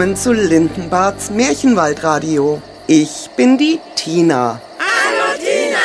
[0.00, 2.62] Willkommen zu Lindenbarts Märchenwaldradio.
[2.86, 4.58] Ich bin die Tina.
[4.78, 5.78] Hallo Tina.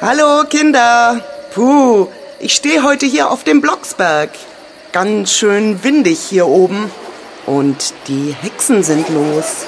[0.00, 1.20] Hallo Kinder.
[1.52, 2.06] Puh,
[2.38, 4.30] ich stehe heute hier auf dem Blocksberg.
[4.92, 6.92] Ganz schön windig hier oben.
[7.44, 9.66] Und die Hexen sind los.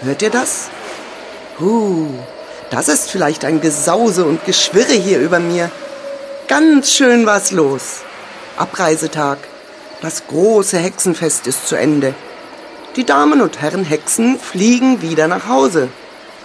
[0.00, 0.70] Hört ihr das?
[1.60, 2.06] Huh,
[2.70, 5.70] das ist vielleicht ein Gesause und Geschwirre hier über mir.
[6.50, 8.00] Ganz schön was los.
[8.56, 9.38] Abreisetag.
[10.02, 12.12] Das große Hexenfest ist zu Ende.
[12.96, 15.90] Die Damen und Herren Hexen fliegen wieder nach Hause.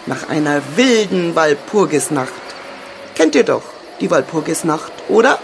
[0.05, 2.31] Nach einer wilden Walpurgisnacht.
[3.15, 3.63] Kennt ihr doch
[3.99, 5.39] die Walpurgisnacht, oder?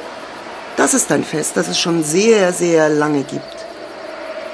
[0.78, 3.66] Das ist ein Fest, das es schon sehr, sehr lange gibt.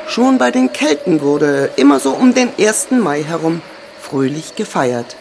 [0.08, 2.92] Schon bei den Kelten wurde immer so um den 1.
[2.92, 3.62] Mai herum
[4.02, 5.18] fröhlich gefeiert.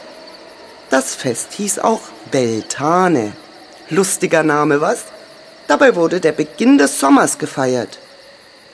[0.90, 3.32] Das Fest hieß auch Beltane.
[3.88, 5.04] Lustiger Name, was?
[5.68, 8.00] Dabei wurde der Beginn des Sommers gefeiert.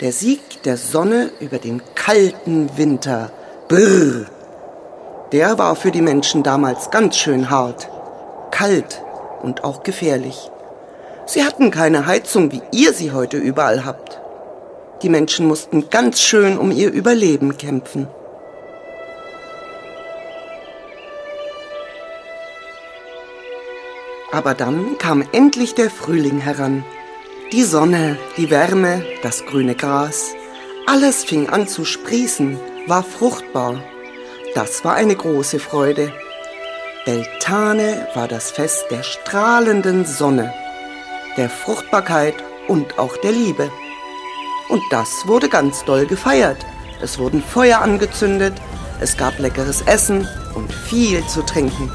[0.00, 3.30] Der Sieg der Sonne über den kalten Winter.
[3.68, 4.24] Brrr.
[5.32, 7.90] Der war für die Menschen damals ganz schön hart.
[8.50, 9.02] Kalt
[9.42, 10.50] und auch gefährlich.
[11.26, 14.18] Sie hatten keine Heizung, wie ihr sie heute überall habt.
[15.02, 18.08] Die Menschen mussten ganz schön um ihr Überleben kämpfen.
[24.32, 26.84] Aber dann kam endlich der Frühling heran.
[27.52, 30.34] Die Sonne, die Wärme, das grüne Gras,
[30.86, 33.82] alles fing an zu sprießen, war fruchtbar.
[34.54, 36.12] Das war eine große Freude.
[37.04, 40.52] Beltane war das Fest der strahlenden Sonne,
[41.36, 42.34] der Fruchtbarkeit
[42.68, 43.70] und auch der Liebe.
[44.68, 46.58] Und das wurde ganz doll gefeiert.
[47.02, 48.54] Es wurden Feuer angezündet,
[49.00, 51.90] es gab leckeres Essen und viel zu trinken.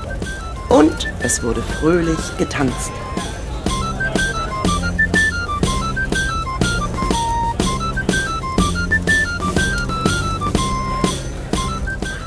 [0.70, 2.92] Und es wurde fröhlich getanzt.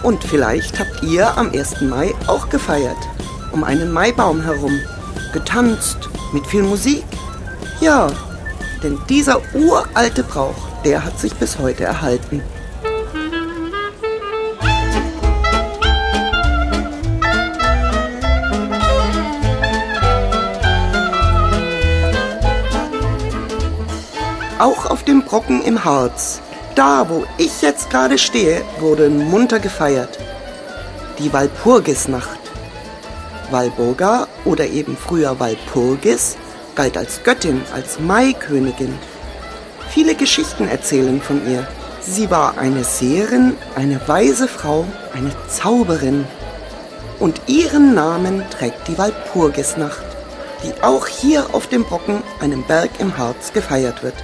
[0.02, 1.82] Und vielleicht habt ihr am 1.
[1.82, 2.96] Mai auch gefeiert,
[3.52, 4.80] um einen Maibaum herum,
[5.32, 7.04] getanzt mit viel Musik.
[7.80, 8.08] Ja,
[8.82, 12.42] denn dieser uralte Brauch, der hat sich bis heute erhalten.
[24.60, 26.42] Auch auf dem Brocken im Harz,
[26.74, 30.18] da wo ich jetzt gerade stehe, wurde munter gefeiert.
[31.18, 32.38] Die Walpurgisnacht.
[33.50, 36.36] Walburga oder eben früher Walpurgis
[36.74, 38.98] galt als Göttin, als Maikönigin.
[39.88, 41.66] Viele Geschichten erzählen von ihr.
[42.02, 44.84] Sie war eine Seherin, eine weise Frau,
[45.14, 46.26] eine Zauberin.
[47.18, 50.04] Und ihren Namen trägt die Walpurgisnacht,
[50.62, 54.16] die auch hier auf dem Brocken, einem Berg im Harz, gefeiert wird.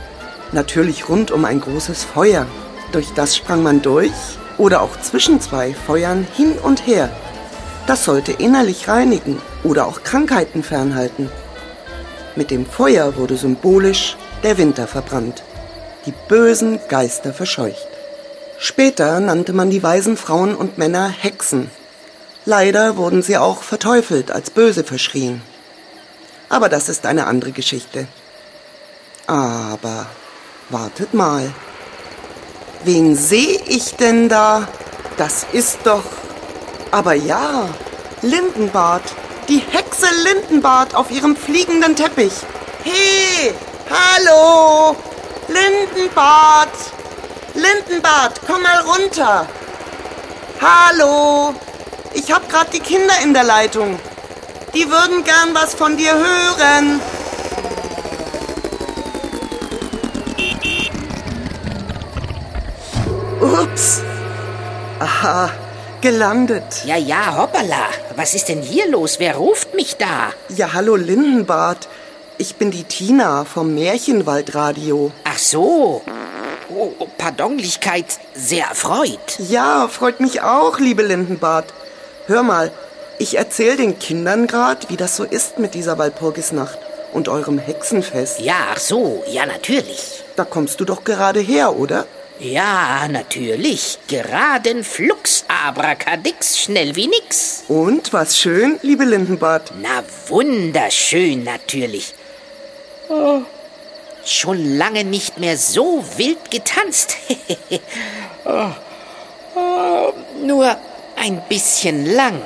[0.52, 2.46] Natürlich rund um ein großes Feuer.
[2.92, 4.12] Durch das sprang man durch
[4.58, 7.10] oder auch zwischen zwei Feuern hin und her.
[7.86, 11.30] Das sollte innerlich reinigen oder auch Krankheiten fernhalten.
[12.34, 15.42] Mit dem Feuer wurde symbolisch der Winter verbrannt,
[16.04, 17.88] die bösen Geister verscheucht.
[18.58, 21.70] Später nannte man die weisen Frauen und Männer Hexen.
[22.44, 25.42] Leider wurden sie auch verteufelt, als böse verschrien.
[26.48, 28.06] Aber das ist eine andere Geschichte.
[29.26, 30.06] Aber
[30.68, 31.52] wartet mal.
[32.84, 34.68] Wen sehe ich denn da?
[35.16, 36.04] Das ist doch.
[36.90, 37.68] Aber ja,
[38.22, 39.02] Lindenbart.
[39.48, 42.32] Die Hexe Lindenbart auf ihrem fliegenden Teppich.
[42.82, 43.54] Hey,
[43.88, 44.96] hallo!
[45.46, 46.72] Lindenbart!
[47.54, 49.46] Lindenbart, komm mal runter!
[50.60, 51.54] Hallo!
[52.12, 54.00] Ich hab grad die Kinder in der Leitung.
[54.74, 57.00] Die würden gern was von dir hören.
[63.46, 64.02] Ups.
[64.98, 65.50] Aha,
[66.00, 66.84] gelandet.
[66.84, 67.86] Ja, ja, hoppala.
[68.16, 69.20] Was ist denn hier los?
[69.20, 70.32] Wer ruft mich da?
[70.48, 71.86] Ja, hallo Lindenbart.
[72.38, 75.12] Ich bin die Tina vom Märchenwaldradio.
[75.22, 76.02] Ach so.
[76.74, 79.38] Oh, oh, Pardonlichkeit, sehr erfreut.
[79.38, 81.72] Ja, freut mich auch, liebe Lindenbart.
[82.26, 82.72] Hör mal,
[83.18, 86.78] ich erzähl den Kindern grad, wie das so ist mit dieser Walpurgisnacht
[87.12, 88.40] und eurem Hexenfest.
[88.40, 90.24] Ja, ach so, ja, natürlich.
[90.34, 92.06] Da kommst du doch gerade her, oder?
[92.38, 93.98] Ja, natürlich.
[94.08, 97.64] Geraden Flux, Abrakadix, schnell wie nix.
[97.68, 99.72] Und was schön, liebe Lindenbart.
[99.80, 102.14] Na, wunderschön natürlich.
[103.08, 103.40] Oh,
[104.24, 107.16] schon lange nicht mehr so wild getanzt.
[108.44, 108.70] oh,
[109.54, 110.12] oh,
[110.44, 110.76] nur
[111.16, 112.42] ein bisschen lang.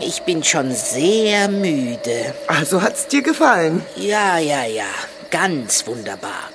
[0.00, 2.34] Ich bin schon sehr müde.
[2.46, 3.82] Also hat's dir gefallen?
[3.96, 4.84] Ja, ja, ja.
[5.30, 6.50] Ganz wunderbar.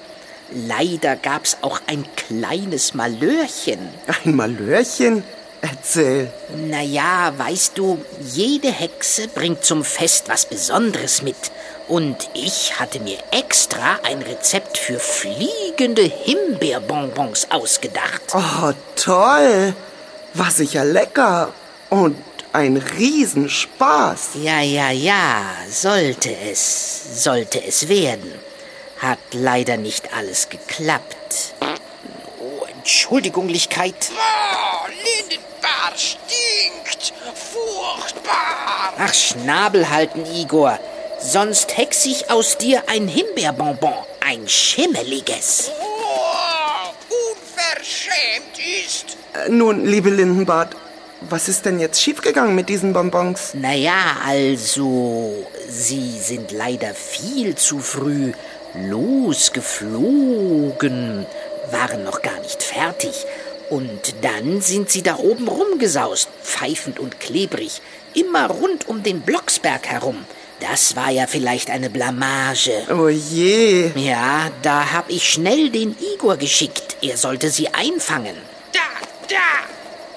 [0.55, 3.89] Leider gab's auch ein kleines Malörchen.
[4.23, 5.21] Ein Malörchen?
[5.59, 6.31] Erzähl.
[6.55, 11.35] Naja, weißt du, jede Hexe bringt zum Fest was Besonderes mit.
[11.89, 18.21] Und ich hatte mir extra ein Rezept für fliegende Himbeerbonbons ausgedacht.
[18.33, 19.73] Oh, toll.
[20.33, 21.53] War sicher lecker.
[21.89, 22.15] Und
[22.53, 24.29] ein Riesenspaß.
[24.41, 28.31] Ja, ja, ja, sollte es, sollte es werden.
[28.97, 31.53] Hat leider nicht alles geklappt.
[32.39, 34.11] Oh, Entschuldigunglichkeit.
[34.11, 37.13] Oh, Lindenbar stinkt.
[37.35, 38.93] Furchtbar.
[38.97, 40.79] Ach, Schnabel halten, Igor.
[41.19, 43.93] Sonst hex ich aus dir ein Himbeerbonbon.
[44.25, 45.71] Ein schimmeliges.
[45.79, 46.93] Oh,
[47.33, 49.17] unverschämt ist.
[49.33, 50.75] Äh, nun, liebe Lindenbart,
[51.21, 53.53] was ist denn jetzt schiefgegangen mit diesen Bonbons?
[53.53, 58.33] Naja, also, sie sind leider viel zu früh
[58.77, 61.25] losgeflogen,
[61.71, 63.25] waren noch gar nicht fertig.
[63.69, 67.81] Und dann sind sie da oben rumgesaust, pfeifend und klebrig,
[68.13, 70.25] immer rund um den Blocksberg herum.
[70.59, 72.87] Das war ja vielleicht eine Blamage.
[72.89, 73.91] Oh je.
[73.95, 76.95] Ja, da hab ich schnell den Igor geschickt.
[77.01, 78.37] Er sollte sie einfangen.
[78.71, 78.79] Da,
[79.27, 79.65] da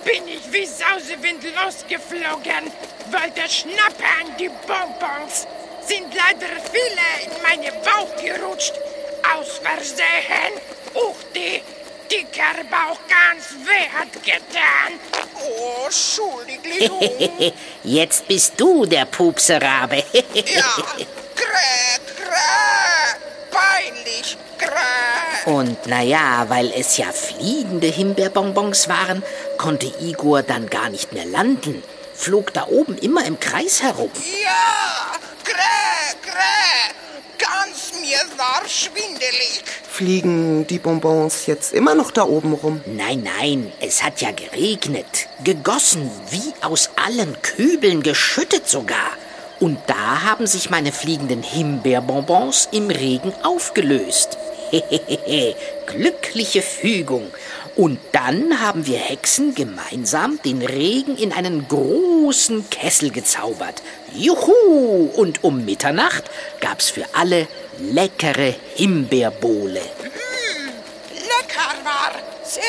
[0.05, 2.71] bin ich wie Sausewind losgeflogen,
[3.11, 5.49] wollte schnappern die Bonbons.
[5.89, 8.75] Sind leider viele in meine Bauch gerutscht.
[9.35, 10.55] Aus Versehen.
[10.95, 11.63] Uch, die
[12.11, 14.99] dicker Bauch ganz weh hat getan.
[15.45, 17.53] Oh, Entschuldigung.
[17.85, 19.97] Jetzt bist du der Pupserabe.
[20.35, 20.75] ja,
[21.35, 23.19] grä, grä.
[23.51, 25.51] Peinlich, grä.
[25.51, 29.23] Und naja, weil es ja fliegende Himbeerbonbons waren,
[29.57, 31.83] konnte Igor dann gar nicht mehr landen.
[32.15, 34.11] Flog da oben immer im Kreis herum.
[34.43, 35.13] Ja,
[35.45, 36.95] grä, grä.
[37.39, 39.65] Ganz mir war schwindelig.
[39.91, 42.81] Fliegen die Bonbons jetzt immer noch da oben rum?
[42.87, 45.29] Nein, nein, es hat ja geregnet.
[45.43, 49.11] Gegossen, wie aus allen Kübeln, geschüttet sogar.
[49.59, 54.39] Und da haben sich meine fliegenden Himbeerbonbons im Regen aufgelöst.
[54.71, 55.57] Hehehe,
[55.87, 57.33] glückliche Fügung.
[57.75, 63.83] Und dann haben wir Hexen gemeinsam den Regen in einen großen Kessel gezaubert.
[64.13, 65.11] Juhu!
[65.17, 66.25] Und um Mitternacht
[66.61, 67.49] gab's für alle
[67.79, 69.81] leckere Himbeerbowle.
[71.15, 72.13] Lecker war.
[72.45, 72.63] Sehr,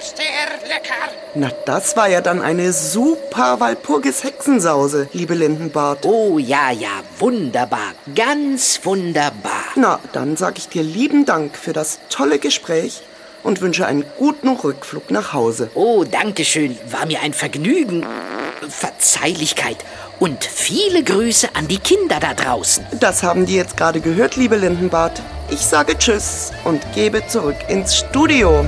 [0.00, 1.12] sehr lecker.
[1.34, 6.06] Na, das war ja dann eine super Walpurgis Hexensause, liebe Lindenbart.
[6.06, 9.64] Oh ja, ja, wunderbar, ganz wunderbar.
[9.74, 13.02] Na, dann sag ich dir lieben Dank für das tolle Gespräch
[13.42, 15.70] und wünsche einen guten Rückflug nach Hause.
[15.74, 18.06] Oh, danke schön, war mir ein Vergnügen.
[18.68, 19.84] Verzeihlichkeit
[20.20, 22.84] und viele Grüße an die Kinder da draußen.
[23.00, 25.22] Das haben die jetzt gerade gehört, liebe Lindenbart.
[25.50, 28.64] Ich sage Tschüss und gebe zurück ins Studio.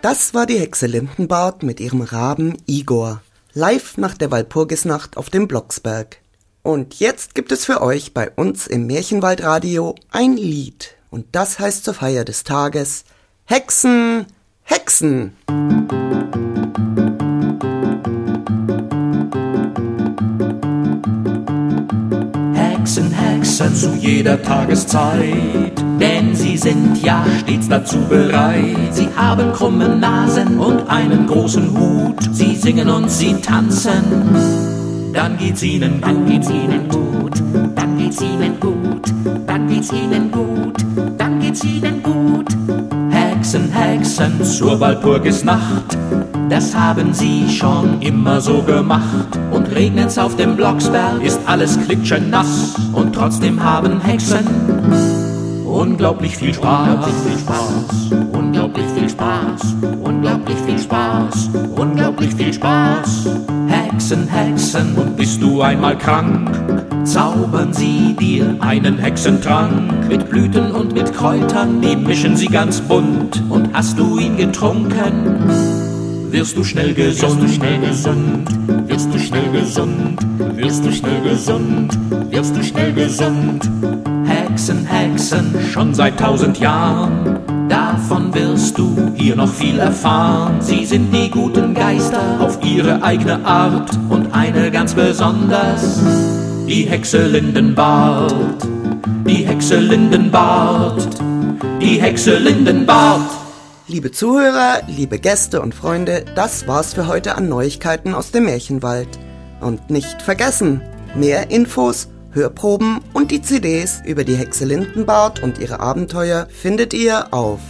[0.00, 3.22] Das war die Hexe Lindenbart mit ihrem Raben Igor.
[3.54, 6.18] Live nach der Walpurgisnacht auf dem Blocksberg.
[6.62, 10.94] Und jetzt gibt es für euch bei uns im Märchenwaldradio ein Lied.
[11.10, 13.04] Und das heißt zur Feier des Tages
[13.44, 14.26] Hexen,
[14.62, 15.36] Hexen.
[23.62, 28.92] Hexen zu jeder Tageszeit, denn sie sind ja stets dazu bereit.
[28.92, 35.12] Sie haben krumme Nasen und einen großen Hut, sie singen und sie tanzen.
[35.12, 37.42] Dann geht's ihnen dann geht's ihnen gut,
[37.74, 39.12] dann geht's ihnen gut,
[39.46, 40.76] dann geht's ihnen gut,
[41.18, 43.01] dann geht's ihnen gut.
[43.42, 45.98] Hexen, Hexen zur Walpurgisnacht,
[46.48, 49.36] das haben sie schon immer so gemacht.
[49.50, 52.76] Und regnet's auf dem Blocksberg, ist alles klitschenass.
[52.92, 54.46] Und trotzdem haben Hexen
[55.66, 56.86] unglaublich viel Spaß.
[58.32, 63.26] Unglaublich viel Spaß, unglaublich viel Spaß, unglaublich viel Spaß.
[63.92, 66.50] Hexen, Hexen, und bist du einmal krank,
[67.04, 70.08] zaubern sie dir einen Hexentrank.
[70.08, 73.42] Mit Blüten und mit Kräutern, die mischen sie ganz bunt.
[73.50, 75.46] Und hast du ihn getrunken,
[76.30, 77.42] wirst du schnell gesund.
[77.42, 78.48] Wirst du schnell gesund,
[78.88, 81.98] wirst du schnell gesund, wirst du schnell gesund,
[82.30, 83.70] wirst du schnell gesund.
[84.52, 87.40] Hexen, Hexen, schon seit tausend Jahren.
[87.70, 90.60] Davon wirst du hier noch viel erfahren.
[90.60, 95.98] Sie sind die guten Geister auf ihre eigene Art und eine ganz besonders.
[96.68, 98.34] Die Hexe Lindenbart,
[99.26, 101.08] die Hexe Lindenbart,
[101.80, 103.30] die Hexe Lindenbart.
[103.88, 109.08] Liebe Zuhörer, liebe Gäste und Freunde, das war's für heute an Neuigkeiten aus dem Märchenwald.
[109.62, 110.82] Und nicht vergessen,
[111.14, 117.32] mehr Infos, Hörproben und die CDs über die Hexe Lindenbart und ihre Abenteuer findet ihr
[117.32, 117.60] auf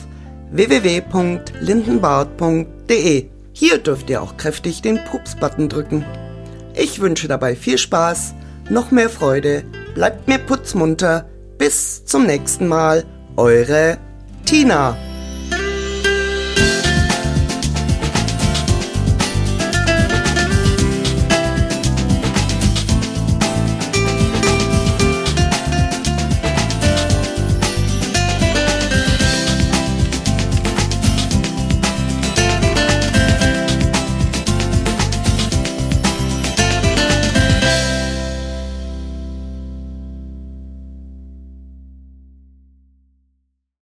[0.52, 3.26] www.lindenbart.de.
[3.52, 6.04] Hier dürft ihr auch kräftig den Pups-Button drücken.
[6.74, 8.34] Ich wünsche dabei viel Spaß,
[8.70, 9.64] noch mehr Freude,
[9.94, 11.26] bleibt mir putzmunter.
[11.58, 13.04] Bis zum nächsten Mal,
[13.36, 13.98] eure
[14.44, 14.96] Tina.